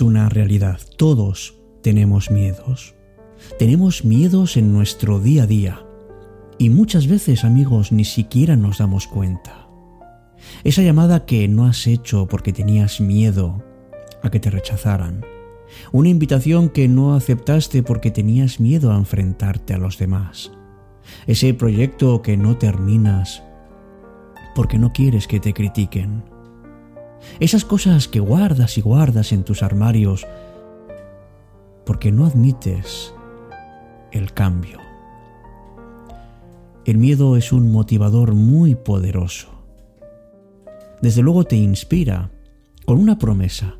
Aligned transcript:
una 0.00 0.28
realidad. 0.28 0.80
Todos 0.96 1.54
tenemos 1.82 2.30
miedos. 2.30 2.94
Tenemos 3.58 4.04
miedos 4.04 4.56
en 4.56 4.72
nuestro 4.72 5.20
día 5.20 5.44
a 5.44 5.46
día. 5.46 5.86
Y 6.58 6.70
muchas 6.70 7.06
veces, 7.06 7.44
amigos, 7.44 7.92
ni 7.92 8.04
siquiera 8.04 8.56
nos 8.56 8.78
damos 8.78 9.06
cuenta. 9.06 9.68
Esa 10.64 10.82
llamada 10.82 11.24
que 11.24 11.48
no 11.48 11.66
has 11.66 11.86
hecho 11.86 12.26
porque 12.26 12.52
tenías 12.52 13.00
miedo 13.00 13.62
a 14.22 14.30
que 14.30 14.40
te 14.40 14.50
rechazaran. 14.50 15.24
Una 15.92 16.08
invitación 16.08 16.68
que 16.68 16.88
no 16.88 17.14
aceptaste 17.14 17.82
porque 17.82 18.10
tenías 18.10 18.60
miedo 18.60 18.92
a 18.92 18.96
enfrentarte 18.96 19.74
a 19.74 19.78
los 19.78 19.98
demás. 19.98 20.52
Ese 21.26 21.54
proyecto 21.54 22.22
que 22.22 22.36
no 22.36 22.56
terminas 22.56 23.42
porque 24.54 24.78
no 24.78 24.92
quieres 24.92 25.26
que 25.26 25.40
te 25.40 25.54
critiquen. 25.54 26.24
Esas 27.38 27.64
cosas 27.64 28.08
que 28.08 28.20
guardas 28.20 28.78
y 28.78 28.80
guardas 28.80 29.32
en 29.32 29.44
tus 29.44 29.62
armarios 29.62 30.26
porque 31.84 32.12
no 32.12 32.26
admites 32.26 33.14
el 34.12 34.32
cambio. 34.32 34.78
El 36.84 36.98
miedo 36.98 37.36
es 37.36 37.52
un 37.52 37.72
motivador 37.72 38.34
muy 38.34 38.74
poderoso. 38.74 39.48
Desde 41.02 41.22
luego 41.22 41.44
te 41.44 41.56
inspira 41.56 42.30
con 42.84 42.98
una 42.98 43.18
promesa, 43.18 43.76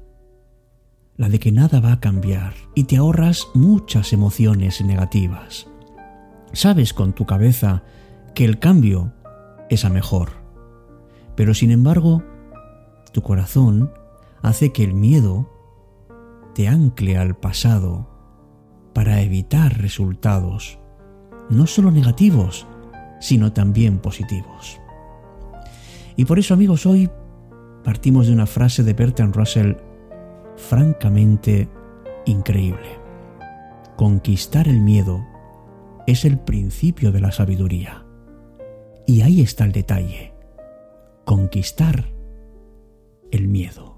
la 1.17 1.29
de 1.29 1.39
que 1.39 1.53
nada 1.53 1.81
va 1.81 1.93
a 1.93 2.01
cambiar 2.01 2.55
y 2.75 2.85
te 2.85 2.97
ahorras 2.97 3.49
muchas 3.55 4.13
emociones 4.13 4.81
negativas. 4.81 5.67
Sabes 6.53 6.95
con 6.95 7.13
tu 7.13 7.27
cabeza 7.27 7.83
que 8.35 8.45
el 8.45 8.59
cambio 8.59 9.13
es 9.69 9.85
a 9.85 9.91
mejor, 9.91 10.31
pero 11.37 11.55
sin 11.55 11.71
embargo, 11.71 12.23
tu 13.13 13.23
corazón 13.23 13.93
hace 14.43 14.73
que 14.73 14.85
el 14.85 14.95
miedo 14.95 15.51
te 16.55 16.69
ancle 16.69 17.17
al 17.17 17.37
pasado 17.37 18.09
para 18.93 19.21
evitar 19.21 19.79
resultados 19.79 20.79
no 21.49 21.67
solo 21.67 21.91
negativos, 21.91 22.67
sino 23.21 23.53
también 23.53 23.99
positivos. 23.99 24.81
Y 26.17 26.25
por 26.25 26.39
eso 26.39 26.55
amigos, 26.55 26.87
hoy 26.87 27.11
partimos 27.85 28.27
de 28.27 28.33
una 28.33 28.47
frase 28.47 28.83
de 28.83 28.93
Bertrand 28.93 29.35
Russell 29.35 29.75
francamente 30.57 31.69
increíble. 32.27 32.99
Conquistar 33.97 34.69
el 34.69 34.81
miedo 34.81 35.25
es 36.07 36.25
el 36.25 36.39
principio 36.39 37.13
de 37.13 37.21
la 37.21 37.33
sabiduría. 37.33 38.05
Y 39.07 39.23
ahí 39.23 39.41
está 39.41 39.65
el 39.65 39.73
detalle. 39.73 40.33
Conquistar 41.25 42.20
el 43.31 43.49
miedo. 43.49 43.90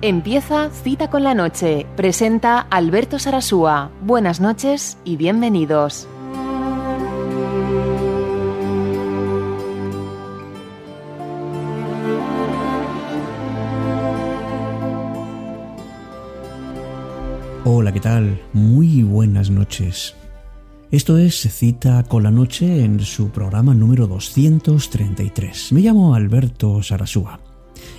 Empieza 0.00 0.70
Cita 0.70 1.10
con 1.10 1.24
la 1.24 1.34
Noche. 1.34 1.84
Presenta 1.96 2.60
Alberto 2.60 3.18
Sarasúa. 3.18 3.90
Buenas 4.00 4.40
noches 4.40 4.96
y 5.04 5.16
bienvenidos. 5.16 6.06
Hola, 17.64 17.92
¿qué 17.92 17.98
tal? 17.98 18.40
Muy 18.52 19.02
buenas 19.02 19.50
noches. 19.50 20.14
Esto 20.92 21.18
es 21.18 21.34
Cita 21.34 22.04
con 22.04 22.22
la 22.22 22.30
Noche 22.30 22.84
en 22.84 23.00
su 23.00 23.30
programa 23.30 23.74
número 23.74 24.06
233. 24.06 25.72
Me 25.72 25.80
llamo 25.80 26.14
Alberto 26.14 26.84
Sarasúa 26.84 27.40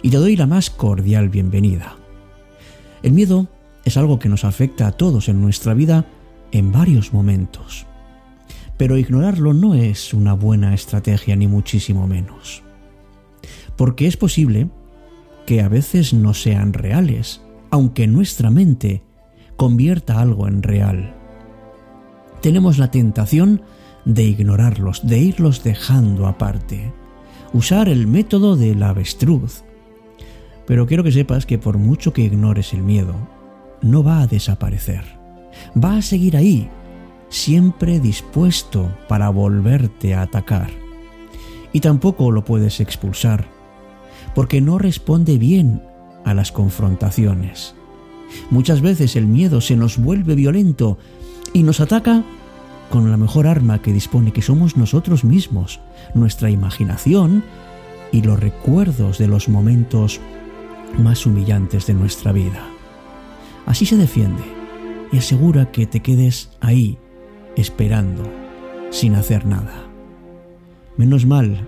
y 0.01 0.09
te 0.09 0.17
doy 0.17 0.35
la 0.35 0.47
más 0.47 0.69
cordial 0.69 1.29
bienvenida. 1.29 1.97
El 3.03 3.13
miedo 3.13 3.47
es 3.85 3.97
algo 3.97 4.19
que 4.19 4.29
nos 4.29 4.43
afecta 4.43 4.87
a 4.87 4.91
todos 4.91 5.29
en 5.29 5.41
nuestra 5.41 5.73
vida 5.73 6.05
en 6.51 6.71
varios 6.71 7.13
momentos, 7.13 7.85
pero 8.77 8.97
ignorarlo 8.97 9.53
no 9.53 9.75
es 9.75 10.13
una 10.13 10.33
buena 10.33 10.73
estrategia 10.73 11.35
ni 11.35 11.47
muchísimo 11.47 12.07
menos, 12.07 12.63
porque 13.75 14.07
es 14.07 14.17
posible 14.17 14.69
que 15.45 15.61
a 15.61 15.69
veces 15.69 16.13
no 16.13 16.33
sean 16.33 16.73
reales, 16.73 17.41
aunque 17.71 18.07
nuestra 18.07 18.49
mente 18.49 19.03
convierta 19.57 20.19
algo 20.19 20.47
en 20.47 20.63
real. 20.63 21.15
Tenemos 22.41 22.77
la 22.77 22.91
tentación 22.91 23.61
de 24.05 24.23
ignorarlos, 24.23 25.05
de 25.05 25.19
irlos 25.19 25.63
dejando 25.63 26.27
aparte, 26.27 26.93
usar 27.53 27.89
el 27.89 28.07
método 28.07 28.55
del 28.55 28.81
avestruz, 28.83 29.63
pero 30.69 30.85
quiero 30.85 31.03
que 31.03 31.11
sepas 31.11 31.47
que 31.47 31.57
por 31.57 31.79
mucho 31.79 32.13
que 32.13 32.21
ignores 32.21 32.73
el 32.73 32.83
miedo, 32.83 33.15
no 33.81 34.03
va 34.03 34.21
a 34.21 34.27
desaparecer. 34.27 35.03
Va 35.75 35.95
a 35.95 36.03
seguir 36.03 36.37
ahí, 36.37 36.69
siempre 37.27 37.99
dispuesto 37.99 38.95
para 39.07 39.29
volverte 39.29 40.13
a 40.13 40.21
atacar. 40.21 40.69
Y 41.73 41.79
tampoco 41.79 42.29
lo 42.29 42.45
puedes 42.45 42.81
expulsar, 42.81 43.47
porque 44.35 44.61
no 44.61 44.77
responde 44.77 45.39
bien 45.39 45.81
a 46.23 46.35
las 46.35 46.51
confrontaciones. 46.51 47.73
Muchas 48.51 48.81
veces 48.81 49.15
el 49.15 49.25
miedo 49.25 49.61
se 49.61 49.75
nos 49.75 49.97
vuelve 49.97 50.35
violento 50.35 50.99
y 51.51 51.63
nos 51.63 51.79
ataca 51.79 52.23
con 52.91 53.09
la 53.09 53.17
mejor 53.17 53.47
arma 53.47 53.81
que 53.81 53.91
dispone, 53.91 54.33
que 54.33 54.43
somos 54.43 54.77
nosotros 54.77 55.23
mismos, 55.23 55.79
nuestra 56.13 56.51
imaginación 56.51 57.43
y 58.11 58.21
los 58.21 58.39
recuerdos 58.39 59.17
de 59.17 59.27
los 59.27 59.49
momentos 59.49 60.21
más 60.97 61.25
humillantes 61.25 61.85
de 61.87 61.93
nuestra 61.93 62.31
vida. 62.31 62.67
Así 63.65 63.85
se 63.85 63.97
defiende 63.97 64.43
y 65.11 65.17
asegura 65.17 65.71
que 65.71 65.85
te 65.85 65.99
quedes 66.01 66.49
ahí, 66.59 66.97
esperando, 67.55 68.23
sin 68.89 69.15
hacer 69.15 69.45
nada. 69.45 69.87
Menos 70.97 71.25
mal 71.25 71.67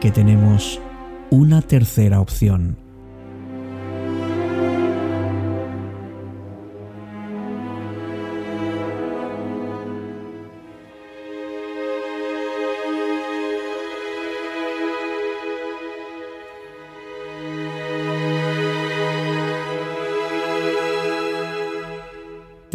que 0.00 0.10
tenemos 0.10 0.80
una 1.30 1.62
tercera 1.62 2.20
opción 2.20 2.83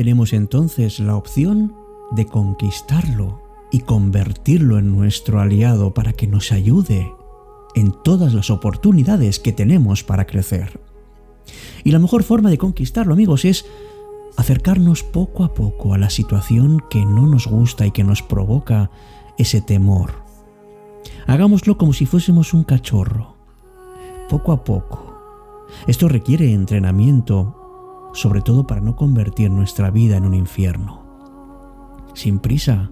tenemos 0.10 0.34
entonces 0.34 1.00
la 1.00 1.16
opción 1.16 1.76
de 2.10 2.26
conquistarlo 2.26 3.44
y 3.70 3.82
convertirlo 3.82 4.80
en 4.80 4.90
nuestro 4.90 5.40
aliado 5.40 5.94
para 5.94 6.14
que 6.14 6.26
nos 6.26 6.52
ayude 6.52 7.14
en 7.76 7.94
todas 8.04 8.34
las 8.34 8.50
oportunidades 8.50 9.38
que 9.38 9.52
tenemos 9.52 10.04
para 10.04 10.26
crecer. 10.26 10.82
Y 11.84 11.92
la 11.92 12.00
mejor 12.00 12.24
forma 12.24 12.50
de 12.50 12.58
conquistarlo, 12.58 13.14
amigos, 13.14 13.46
es 13.46 13.68
acercarnos 14.36 15.04
poco 15.04 15.44
a 15.44 15.54
poco 15.54 15.94
a 15.94 16.00
la 16.00 16.10
situación 16.10 16.82
que 16.90 17.06
no 17.06 17.28
nos 17.28 17.46
gusta 17.46 17.86
y 17.86 17.92
que 17.92 18.04
nos 18.04 18.24
provoca 18.24 18.90
ese 19.38 19.62
temor. 19.62 20.24
Hagámoslo 21.28 21.78
como 21.78 21.94
si 21.94 22.08
fuésemos 22.08 22.56
un 22.56 22.64
cachorro, 22.64 23.36
poco 24.28 24.54
a 24.54 24.64
poco. 24.64 25.68
Esto 25.86 26.10
requiere 26.10 26.52
entrenamiento 26.52 27.59
sobre 28.14 28.42
todo 28.42 28.66
para 28.66 28.82
no 28.82 28.96
convertir 28.96 29.52
nuestra 29.52 29.92
vida 29.92 30.18
en 30.18 30.26
un 30.26 30.34
infierno. 30.34 31.04
Sin 32.14 32.40
prisa, 32.40 32.90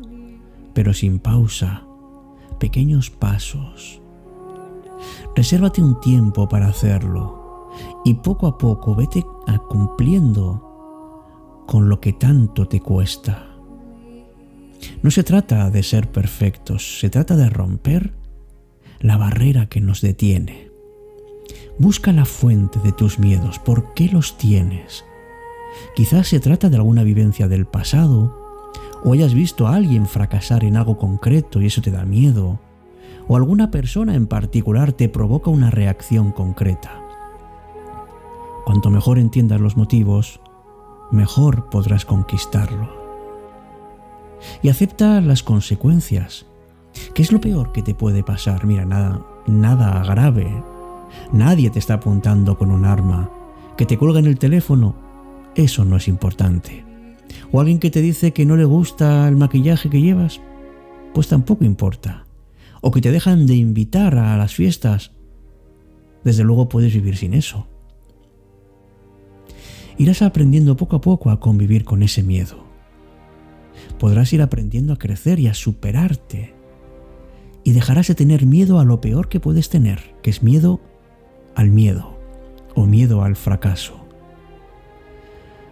pero 0.74 0.94
sin 0.94 1.20
pausa, 1.20 1.84
pequeños 2.60 3.10
pasos. 3.10 4.02
Resérvate 5.36 5.82
un 5.82 6.00
tiempo 6.00 6.48
para 6.48 6.68
hacerlo 6.68 7.70
y 8.04 8.16
poco 8.16 8.48
a 8.48 8.58
poco 8.58 8.96
vete 8.96 9.24
cumpliendo 9.70 11.64
con 11.68 11.90
lo 11.90 12.00
que 12.00 12.14
tanto 12.14 12.68
te 12.68 12.80
cuesta. 12.80 13.48
No 15.02 15.12
se 15.12 15.24
trata 15.24 15.70
de 15.70 15.84
ser 15.84 16.12
perfectos, 16.12 17.00
se 17.00 17.10
trata 17.10 17.36
de 17.36 17.50
romper 17.50 18.14
la 19.00 19.18
barrera 19.18 19.68
que 19.68 19.82
nos 19.82 20.02
detiene. 20.02 20.67
Busca 21.80 22.12
la 22.12 22.26
fuente 22.26 22.80
de 22.80 22.92
tus 22.92 23.20
miedos, 23.20 23.60
¿por 23.60 23.94
qué 23.94 24.10
los 24.10 24.38
tienes? 24.38 25.06
Quizás 25.96 26.28
se 26.28 26.40
trata 26.40 26.70
de 26.70 26.78
alguna 26.78 27.04
vivencia 27.04 27.48
del 27.48 27.68
pasado, 27.68 28.36
o 29.04 29.14
hayas 29.14 29.36
visto 29.36 29.68
a 29.68 29.76
alguien 29.76 30.08
fracasar 30.08 30.64
en 30.64 30.76
algo 30.76 30.98
concreto 30.98 31.62
y 31.62 31.68
eso 31.68 31.82
te 31.84 31.92
da 31.92 32.04
miedo, 32.04 32.60
o 33.28 33.36
alguna 33.36 33.70
persona 33.70 34.16
en 34.16 34.26
particular 34.26 34.92
te 34.92 35.08
provoca 35.08 35.52
una 35.52 35.70
reacción 35.70 36.32
concreta. 36.32 37.00
Cuanto 38.66 38.90
mejor 38.90 39.20
entiendas 39.20 39.62
los 39.62 39.78
motivos, 39.78 40.42
mejor 41.12 41.70
podrás 41.70 42.06
conquistarlo. 42.06 42.90
Y 44.64 44.70
acepta 44.70 45.22
las 45.22 45.44
consecuencias. 45.44 46.48
¿Qué 47.14 47.22
es 47.22 47.32
lo 47.32 47.40
peor 47.40 47.72
que 47.72 47.84
te 47.84 47.94
puede 47.94 48.24
pasar? 48.24 48.66
Mira, 48.66 48.84
nada, 48.84 49.22
nada 49.46 50.04
grave. 50.04 50.64
Nadie 51.32 51.70
te 51.70 51.80
está 51.80 51.96
apuntando 51.96 52.58
con 52.58 52.72
un 52.72 52.86
arma. 52.86 53.32
Que 53.78 53.86
te 53.86 53.96
en 53.96 54.26
el 54.26 54.40
teléfono, 54.40 54.96
eso 55.56 55.86
no 55.86 55.98
es 55.98 56.08
importante. 56.08 56.84
O 57.52 57.60
alguien 57.60 57.80
que 57.80 57.92
te 57.92 58.02
dice 58.02 58.34
que 58.34 58.46
no 58.46 58.56
le 58.56 58.66
gusta 58.66 59.28
el 59.28 59.36
maquillaje 59.36 59.90
que 59.90 60.02
llevas, 60.02 60.42
pues 61.14 61.28
tampoco 61.28 61.66
importa. 61.66 62.26
O 62.82 62.92
que 62.92 63.02
te 63.02 63.12
dejan 63.12 63.46
de 63.46 63.56
invitar 63.56 64.18
a 64.18 64.38
las 64.38 64.54
fiestas, 64.54 65.12
desde 66.24 66.44
luego 66.44 66.70
puedes 66.70 66.94
vivir 66.94 67.18
sin 67.18 67.34
eso. 67.34 67.68
Irás 69.98 70.22
aprendiendo 70.22 70.78
poco 70.78 70.98
a 70.98 71.02
poco 71.02 71.30
a 71.30 71.40
convivir 71.40 71.84
con 71.84 72.04
ese 72.04 72.22
miedo. 72.22 72.66
Podrás 74.00 74.32
ir 74.34 74.42
aprendiendo 74.42 74.94
a 74.94 74.98
crecer 74.98 75.40
y 75.40 75.48
a 75.48 75.54
superarte. 75.54 76.54
Y 77.64 77.72
dejarás 77.72 78.08
de 78.08 78.16
tener 78.16 78.46
miedo 78.46 78.80
a 78.80 78.86
lo 78.86 79.02
peor 79.02 79.28
que 79.28 79.40
puedes 79.40 79.70
tener, 79.70 80.16
que 80.22 80.30
es 80.30 80.44
miedo 80.44 80.82
al 81.58 81.72
miedo 81.72 82.16
o 82.76 82.86
miedo 82.86 83.24
al 83.24 83.36
fracaso. 83.36 83.96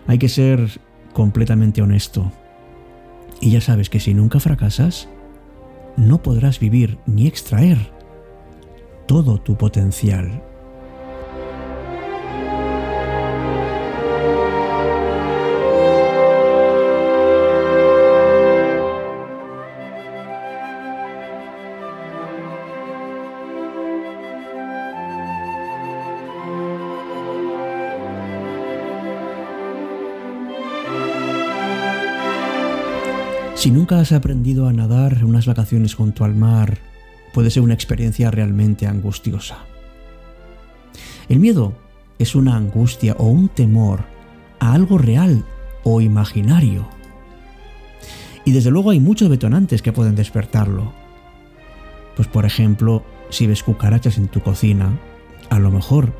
Hay 0.08 0.18
que 0.18 0.30
ser 0.30 0.82
completamente 1.14 1.84
honesto. 1.84 2.32
Y 3.40 3.52
ya 3.52 3.62
sabes 3.62 3.92
que 3.92 4.00
si 4.00 4.16
nunca 4.16 4.40
fracasas, 4.40 5.08
no 5.96 6.24
podrás 6.24 6.60
vivir 6.60 6.98
ni 7.06 7.28
extraer 7.28 7.78
todo 9.08 9.38
tu 9.38 9.58
potencial. 9.58 10.44
Si 33.66 33.72
nunca 33.72 34.00
has 34.00 34.12
aprendido 34.12 34.68
a 34.68 34.74
nadar, 34.74 35.26
unas 35.26 35.48
vacaciones 35.48 35.96
junto 35.96 36.24
al 36.24 36.36
mar 36.36 36.78
puede 37.34 37.50
ser 37.50 37.64
una 37.64 37.74
experiencia 37.74 38.30
realmente 38.30 38.86
angustiosa. 38.86 39.58
El 41.30 41.40
miedo 41.40 41.74
es 42.20 42.36
una 42.36 42.58
angustia 42.58 43.16
o 43.18 43.26
un 43.26 43.50
temor 43.50 44.04
a 44.60 44.74
algo 44.74 45.00
real 45.00 45.44
o 45.84 46.00
imaginario. 46.00 46.88
Y 48.46 48.52
desde 48.52 48.70
luego 48.70 48.92
hay 48.92 49.00
muchos 49.00 49.32
detonantes 49.32 49.82
que 49.82 49.92
pueden 49.92 50.14
despertarlo. 50.14 50.94
Pues 52.16 52.28
por 52.28 52.46
ejemplo, 52.46 53.04
si 53.32 53.48
ves 53.48 53.64
cucarachas 53.64 54.20
en 54.20 54.28
tu 54.28 54.42
cocina, 54.42 54.96
a 55.50 55.58
lo 55.58 55.72
mejor 55.72 56.14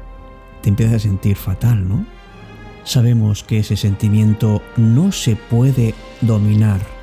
te 0.64 0.70
empiezas 0.70 0.96
a 0.96 1.00
sentir 1.00 1.36
fatal, 1.36 1.88
¿no? 1.88 2.08
Sabemos 2.86 3.44
que 3.44 3.60
ese 3.60 3.78
sentimiento 3.78 4.64
no 4.78 5.12
se 5.12 5.36
puede 5.36 5.94
dominar 6.22 6.95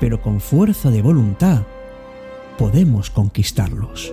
pero 0.00 0.20
con 0.20 0.40
fuerza 0.40 0.90
de 0.90 1.02
voluntad 1.02 1.62
podemos 2.58 3.10
conquistarlos. 3.10 4.12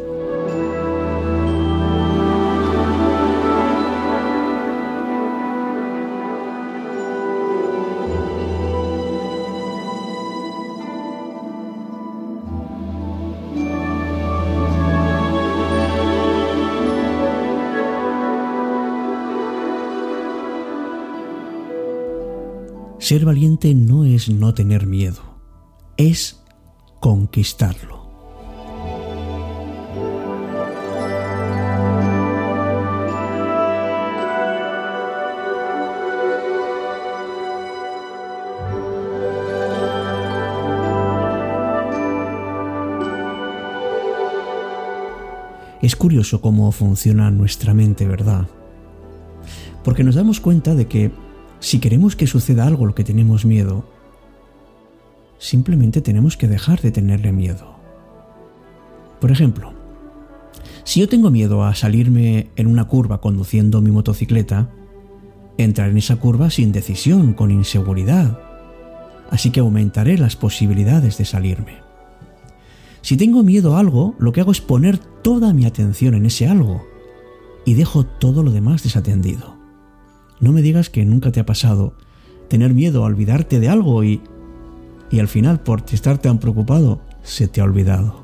Ser 22.99 23.25
valiente 23.25 23.73
no 23.73 24.05
es 24.05 24.29
no 24.29 24.53
tener 24.53 24.87
miedo 24.87 25.32
es 26.09 26.41
conquistarlo. 26.99 28.03
Es 45.81 45.95
curioso 45.97 46.41
cómo 46.41 46.71
funciona 46.71 47.29
nuestra 47.29 47.73
mente, 47.73 48.07
¿verdad? 48.07 48.47
Porque 49.83 50.03
nos 50.03 50.15
damos 50.15 50.39
cuenta 50.39 50.75
de 50.75 50.87
que 50.87 51.11
si 51.59 51.79
queremos 51.79 52.15
que 52.15 52.27
suceda 52.27 52.65
algo 52.65 52.85
lo 52.85 52.95
que 52.95 53.03
tenemos 53.03 53.45
miedo, 53.45 53.92
Simplemente 55.43 55.99
tenemos 55.99 56.37
que 56.37 56.47
dejar 56.47 56.79
de 56.79 56.89
tenerle 56.89 57.33
miedo. 57.33 57.75
Por 59.19 59.29
ejemplo, 59.29 59.73
si 60.85 61.01
yo 61.01 61.09
tengo 61.09 61.31
miedo 61.31 61.65
a 61.65 61.75
salirme 61.75 62.47
en 62.55 62.67
una 62.67 62.85
curva 62.85 63.19
conduciendo 63.19 63.81
mi 63.81 63.91
motocicleta, 63.91 64.69
entrar 65.57 65.89
en 65.89 65.97
esa 65.97 66.15
curva 66.15 66.49
sin 66.49 66.71
decisión, 66.71 67.33
con 67.33 67.51
inseguridad. 67.51 68.39
Así 69.31 69.49
que 69.49 69.59
aumentaré 69.59 70.17
las 70.17 70.37
posibilidades 70.37 71.17
de 71.17 71.25
salirme. 71.25 71.79
Si 73.01 73.17
tengo 73.17 73.43
miedo 73.43 73.75
a 73.75 73.81
algo, 73.81 74.15
lo 74.19 74.31
que 74.31 74.39
hago 74.39 74.53
es 74.53 74.61
poner 74.61 74.97
toda 74.97 75.51
mi 75.51 75.65
atención 75.65 76.13
en 76.13 76.25
ese 76.25 76.47
algo 76.47 76.85
y 77.65 77.73
dejo 77.73 78.05
todo 78.05 78.43
lo 78.43 78.51
demás 78.51 78.81
desatendido. 78.81 79.57
No 80.39 80.53
me 80.53 80.61
digas 80.61 80.89
que 80.89 81.03
nunca 81.03 81.33
te 81.33 81.41
ha 81.41 81.45
pasado 81.45 81.95
tener 82.47 82.73
miedo 82.73 83.03
a 83.03 83.07
olvidarte 83.07 83.59
de 83.59 83.67
algo 83.67 84.05
y 84.05 84.21
y 85.13 85.19
al 85.19 85.27
final 85.27 85.59
por 85.59 85.83
estar 85.91 86.17
tan 86.17 86.39
preocupado 86.39 86.99
se 87.21 87.47
te 87.47 87.61
ha 87.61 87.65
olvidado. 87.65 88.23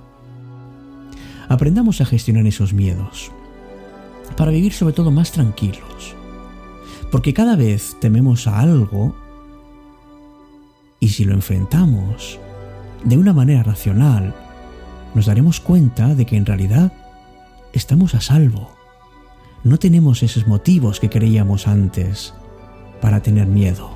Aprendamos 1.48 2.02
a 2.02 2.06
gestionar 2.06 2.48
esos 2.48 2.74
miedos 2.74 3.32
para 4.36 4.50
vivir 4.50 4.74
sobre 4.74 4.96
todo 4.96 5.12
más 5.12 5.32
tranquilos. 5.32 6.16
Porque 7.12 7.32
cada 7.32 7.56
vez 7.56 7.96
tememos 8.02 8.48
a 8.48 8.60
algo 8.60 9.16
y 11.00 11.10
si 11.10 11.26
lo 11.26 11.34
enfrentamos 11.36 12.40
de 13.04 13.20
una 13.20 13.34
manera 13.34 13.62
racional, 13.62 14.34
nos 15.14 15.28
daremos 15.28 15.60
cuenta 15.60 16.16
de 16.16 16.26
que 16.26 16.38
en 16.38 16.48
realidad 16.48 16.92
estamos 17.72 18.16
a 18.16 18.22
salvo. 18.22 18.72
No 19.64 19.78
tenemos 19.78 20.24
esos 20.24 20.48
motivos 20.48 21.00
que 21.00 21.12
creíamos 21.12 21.68
antes 21.68 22.34
para 23.00 23.22
tener 23.22 23.46
miedo. 23.46 23.92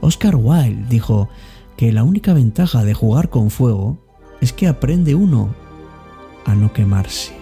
Oscar 0.00 0.36
Wilde 0.36 0.86
dijo, 0.88 1.28
que 1.76 1.92
la 1.92 2.04
única 2.04 2.32
ventaja 2.34 2.84
de 2.84 2.94
jugar 2.94 3.30
con 3.30 3.50
fuego 3.50 3.98
es 4.40 4.52
que 4.52 4.68
aprende 4.68 5.14
uno 5.14 5.54
a 6.44 6.54
no 6.54 6.72
quemarse. 6.72 7.34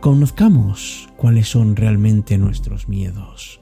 Conozcamos 0.00 1.08
cuáles 1.16 1.48
son 1.48 1.74
realmente 1.74 2.38
nuestros 2.38 2.88
miedos. 2.88 3.60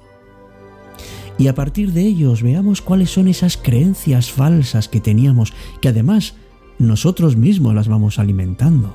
Y 1.38 1.48
a 1.48 1.54
partir 1.54 1.92
de 1.92 2.02
ellos 2.02 2.42
veamos 2.42 2.82
cuáles 2.82 3.10
son 3.10 3.28
esas 3.28 3.56
creencias 3.56 4.30
falsas 4.30 4.88
que 4.88 5.00
teníamos, 5.00 5.52
que 5.80 5.88
además 5.88 6.34
nosotros 6.78 7.36
mismos 7.36 7.74
las 7.74 7.88
vamos 7.88 8.18
alimentando. 8.18 8.94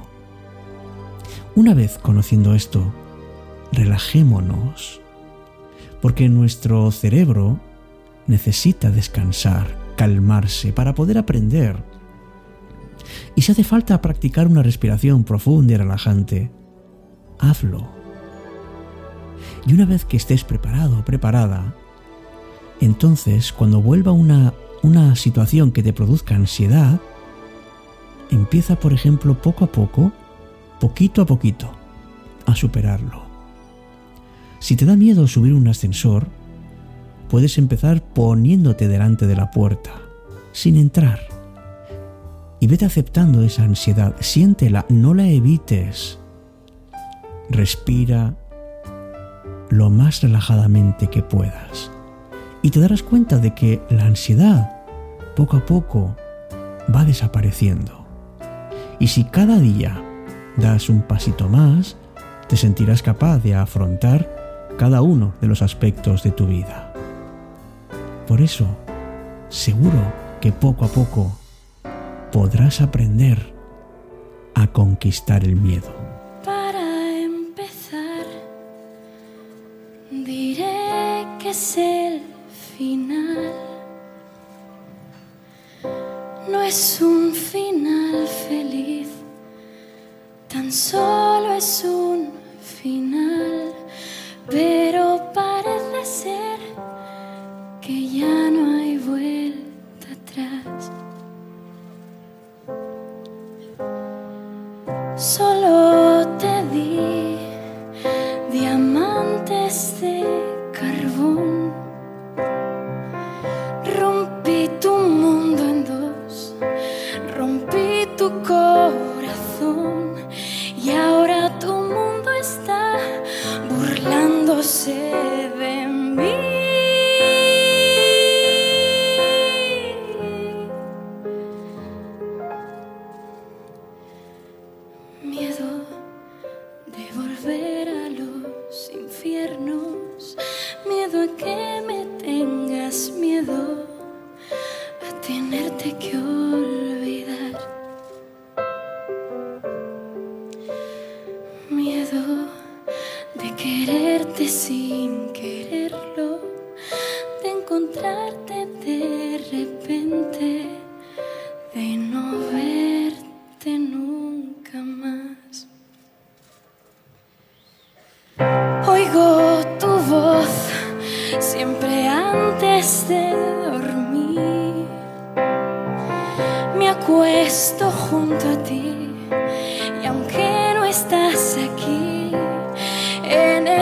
Una 1.55 1.73
vez 1.73 1.97
conociendo 1.97 2.55
esto, 2.55 2.93
relajémonos, 3.71 5.01
porque 6.01 6.29
nuestro 6.29 6.91
cerebro 6.91 7.59
necesita 8.27 8.91
descansar 8.91 9.78
calmarse, 9.99 10.71
para 10.71 10.95
poder 10.95 11.17
aprender. 11.17 11.83
Y 13.35 13.41
si 13.41 13.51
hace 13.51 13.65
falta 13.65 14.01
practicar 14.01 14.47
una 14.47 14.63
respiración 14.63 15.25
profunda 15.25 15.73
y 15.73 15.75
relajante, 15.75 16.51
hazlo. 17.37 17.85
Y 19.67 19.73
una 19.73 19.85
vez 19.85 20.05
que 20.05 20.15
estés 20.15 20.45
preparado 20.45 20.99
o 20.99 21.03
preparada, 21.03 21.75
entonces 22.79 23.51
cuando 23.51 23.81
vuelva 23.81 24.13
una, 24.13 24.53
una 24.83 25.17
situación 25.17 25.73
que 25.73 25.83
te 25.83 25.91
produzca 25.91 26.33
ansiedad, 26.33 27.01
empieza 28.31 28.79
por 28.79 28.93
ejemplo 28.93 29.41
poco 29.41 29.65
a 29.65 29.71
poco, 29.73 30.13
poquito 30.79 31.21
a 31.21 31.25
poquito, 31.25 31.69
a 32.45 32.55
superarlo. 32.55 33.23
Si 34.59 34.77
te 34.77 34.85
da 34.85 34.95
miedo 34.95 35.27
subir 35.27 35.53
un 35.53 35.67
ascensor, 35.67 36.29
puedes 37.29 37.57
empezar 37.57 38.01
poniéndote 38.01 38.87
delante 38.87 39.27
de 39.27 39.35
la 39.35 39.51
puerta, 39.51 39.91
sin 40.51 40.75
entrar. 40.75 41.19
Y 42.59 42.67
vete 42.67 42.85
aceptando 42.85 43.43
esa 43.43 43.63
ansiedad, 43.63 44.15
siéntela, 44.19 44.85
no 44.89 45.13
la 45.13 45.27
evites. 45.27 46.19
Respira 47.49 48.35
lo 49.69 49.89
más 49.89 50.21
relajadamente 50.21 51.07
que 51.07 51.21
puedas. 51.21 51.91
Y 52.61 52.71
te 52.71 52.81
darás 52.81 53.03
cuenta 53.03 53.37
de 53.37 53.53
que 53.53 53.81
la 53.89 54.05
ansiedad, 54.05 54.83
poco 55.35 55.57
a 55.57 55.65
poco, 55.65 56.15
va 56.93 57.05
desapareciendo. 57.05 58.05
Y 58.99 59.07
si 59.07 59.23
cada 59.23 59.59
día 59.59 60.03
das 60.57 60.89
un 60.89 61.03
pasito 61.03 61.47
más, 61.47 61.95
te 62.49 62.57
sentirás 62.57 63.01
capaz 63.01 63.37
de 63.39 63.55
afrontar 63.55 64.27
cada 64.77 65.01
uno 65.01 65.33
de 65.39 65.47
los 65.47 65.61
aspectos 65.61 66.23
de 66.23 66.31
tu 66.31 66.47
vida. 66.47 66.88
Por 68.29 68.41
eso, 68.41 68.67
seguro 69.49 70.13
que 70.39 70.51
poco 70.51 70.85
a 70.85 70.87
poco 70.87 71.31
podrás 72.31 72.79
aprender 72.79 73.39
a 74.53 74.67
conquistar 74.67 75.43
el 75.43 75.55
miedo. 75.55 75.91
Para 76.45 77.17
empezar, 77.21 78.27
diré 80.11 81.25
que 81.39 81.49
es 81.49 81.77
el 81.77 82.21
final. 82.77 83.51
No 86.51 86.61
es 86.61 87.01
un 87.01 87.18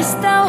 en 0.08 0.14
esta 0.14 0.46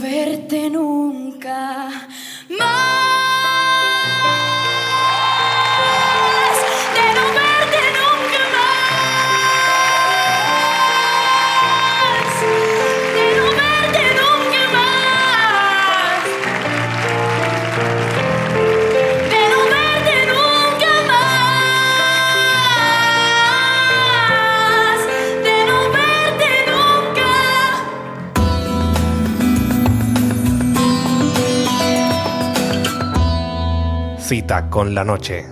verte 0.00 0.70
nunca 0.70 1.90
Cita 34.26 34.70
con 34.70 34.94
la 34.94 35.04
noche. 35.04 35.44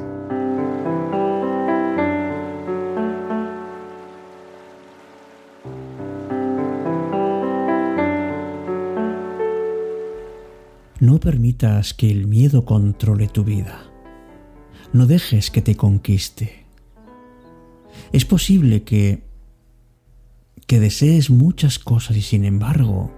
No 11.00 11.20
permitas 11.20 11.92
que 11.92 12.10
el 12.10 12.26
miedo 12.26 12.64
controle 12.64 13.28
tu 13.28 13.44
vida. 13.44 13.82
No 14.94 15.04
dejes 15.04 15.50
que 15.50 15.60
te 15.60 15.76
conquiste. 15.76 16.64
Es 18.12 18.24
posible 18.24 18.84
que 18.84 19.22
que 20.66 20.80
desees 20.80 21.28
muchas 21.28 21.78
cosas 21.78 22.16
y 22.16 22.22
sin 22.22 22.46
embargo 22.46 23.12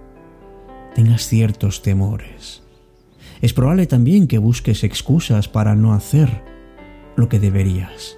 tengas 0.95 1.25
ciertos 1.29 1.81
temores. 1.81 2.64
Es 3.41 3.53
probable 3.53 3.85
también 3.85 4.27
que 4.27 4.37
busques 4.37 4.83
excusas 4.83 5.47
para 5.47 5.75
no 5.75 5.93
hacer 5.93 6.43
lo 7.15 7.29
que 7.29 7.39
deberías. 7.39 8.17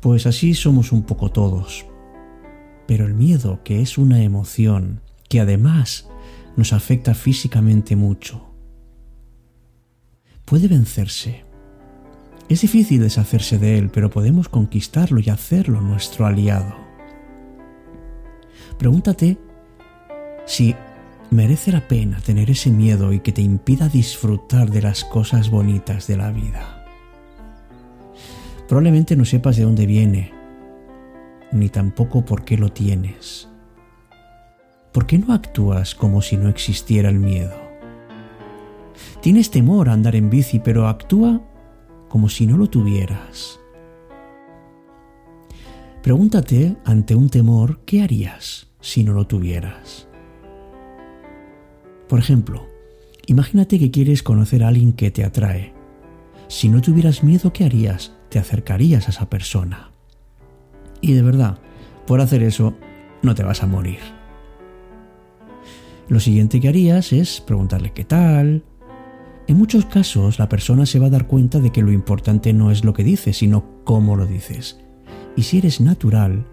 Pues 0.00 0.26
así 0.26 0.54
somos 0.54 0.92
un 0.92 1.02
poco 1.02 1.30
todos. 1.30 1.86
Pero 2.86 3.04
el 3.06 3.14
miedo, 3.14 3.60
que 3.64 3.82
es 3.82 3.98
una 3.98 4.22
emoción 4.22 5.00
que 5.28 5.40
además 5.40 6.08
nos 6.56 6.72
afecta 6.72 7.14
físicamente 7.14 7.96
mucho, 7.96 8.48
puede 10.44 10.68
vencerse. 10.68 11.44
Es 12.48 12.62
difícil 12.62 13.02
deshacerse 13.02 13.58
de 13.58 13.76
él, 13.76 13.90
pero 13.90 14.08
podemos 14.08 14.48
conquistarlo 14.48 15.20
y 15.20 15.28
hacerlo 15.28 15.82
nuestro 15.82 16.24
aliado. 16.24 16.74
Pregúntate 18.78 19.36
si 20.46 20.74
merece 21.30 21.72
la 21.72 21.86
pena 21.86 22.20
tener 22.20 22.50
ese 22.50 22.70
miedo 22.70 23.12
y 23.12 23.20
que 23.20 23.32
te 23.32 23.42
impida 23.42 23.88
disfrutar 23.88 24.70
de 24.70 24.82
las 24.82 25.04
cosas 25.04 25.50
bonitas 25.50 26.06
de 26.06 26.16
la 26.16 26.30
vida. 26.30 26.84
Probablemente 28.66 29.16
no 29.16 29.24
sepas 29.24 29.56
de 29.56 29.64
dónde 29.64 29.86
viene, 29.86 30.32
ni 31.52 31.68
tampoco 31.68 32.24
por 32.24 32.44
qué 32.44 32.56
lo 32.56 32.70
tienes. 32.70 33.48
¿Por 34.92 35.06
qué 35.06 35.18
no 35.18 35.32
actúas 35.32 35.94
como 35.94 36.22
si 36.22 36.36
no 36.36 36.48
existiera 36.48 37.08
el 37.08 37.18
miedo? 37.18 37.56
Tienes 39.20 39.50
temor 39.50 39.88
a 39.88 39.92
andar 39.92 40.16
en 40.16 40.30
bici, 40.30 40.58
pero 40.58 40.88
actúa 40.88 41.42
como 42.08 42.28
si 42.28 42.46
no 42.46 42.56
lo 42.56 42.68
tuvieras. 42.68 43.60
Pregúntate 46.02 46.76
ante 46.84 47.14
un 47.14 47.28
temor, 47.28 47.80
¿qué 47.84 48.02
harías 48.02 48.68
si 48.80 49.04
no 49.04 49.12
lo 49.12 49.26
tuvieras? 49.26 50.07
Por 52.08 52.18
ejemplo, 52.18 52.66
imagínate 53.26 53.78
que 53.78 53.90
quieres 53.90 54.22
conocer 54.22 54.64
a 54.64 54.68
alguien 54.68 54.92
que 54.92 55.10
te 55.10 55.24
atrae. 55.24 55.74
Si 56.48 56.68
no 56.68 56.80
tuvieras 56.80 57.22
miedo, 57.22 57.52
¿qué 57.52 57.64
harías? 57.64 58.14
Te 58.30 58.38
acercarías 58.38 59.06
a 59.06 59.10
esa 59.10 59.28
persona. 59.28 59.90
Y 61.00 61.12
de 61.12 61.22
verdad, 61.22 61.58
por 62.06 62.20
hacer 62.20 62.42
eso, 62.42 62.74
no 63.22 63.34
te 63.34 63.42
vas 63.42 63.62
a 63.62 63.66
morir. 63.66 63.98
Lo 66.08 66.20
siguiente 66.20 66.60
que 66.60 66.68
harías 66.68 67.12
es 67.12 67.42
preguntarle 67.42 67.92
qué 67.92 68.04
tal. 68.04 68.64
En 69.46 69.58
muchos 69.58 69.84
casos 69.84 70.38
la 70.38 70.48
persona 70.48 70.86
se 70.86 70.98
va 70.98 71.06
a 71.06 71.10
dar 71.10 71.26
cuenta 71.26 71.58
de 71.58 71.70
que 71.70 71.82
lo 71.82 71.92
importante 71.92 72.54
no 72.54 72.70
es 72.70 72.84
lo 72.84 72.94
que 72.94 73.04
dices, 73.04 73.36
sino 73.36 73.82
cómo 73.84 74.16
lo 74.16 74.26
dices. 74.26 74.80
Y 75.36 75.42
si 75.42 75.58
eres 75.58 75.80
natural, 75.82 76.46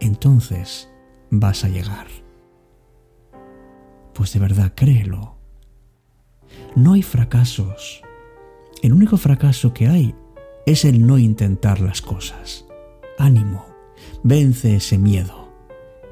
entonces 0.00 0.88
vas 1.30 1.64
a 1.64 1.68
llegar. 1.68 2.06
Pues 4.14 4.32
de 4.32 4.40
verdad, 4.40 4.72
créelo. 4.74 5.36
No 6.74 6.92
hay 6.94 7.02
fracasos. 7.02 8.02
El 8.82 8.92
único 8.92 9.16
fracaso 9.16 9.72
que 9.72 9.88
hay 9.88 10.14
es 10.66 10.84
el 10.84 11.06
no 11.06 11.18
intentar 11.18 11.80
las 11.80 12.02
cosas. 12.02 12.66
Ánimo, 13.18 13.66
vence 14.22 14.76
ese 14.76 14.98
miedo 14.98 15.52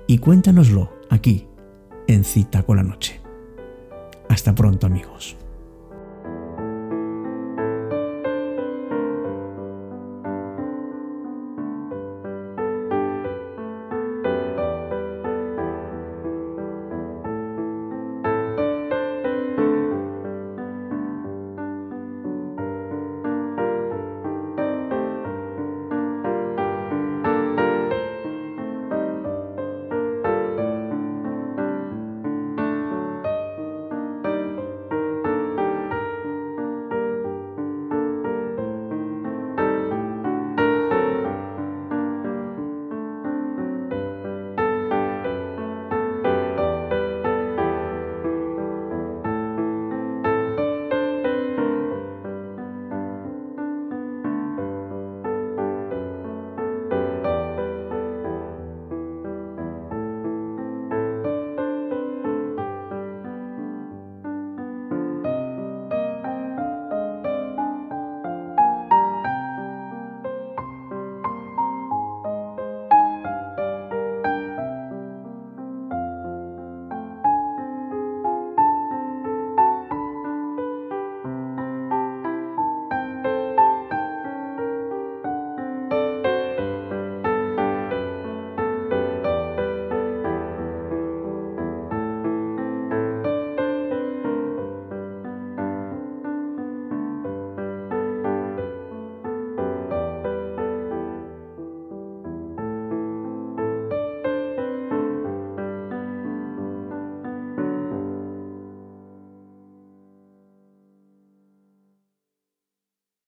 y 0.06 0.18
cuéntanoslo 0.18 0.92
aquí, 1.08 1.46
en 2.06 2.24
Cita 2.24 2.62
con 2.62 2.76
la 2.76 2.82
Noche. 2.82 3.20
Hasta 4.28 4.54
pronto 4.54 4.86
amigos. 4.86 5.36